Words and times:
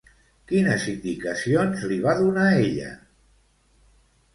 Quines 0.51 0.87
indicacions 0.93 1.85
li 1.93 2.01
va 2.09 2.17
donar 2.25 2.49
ella? 2.67 2.93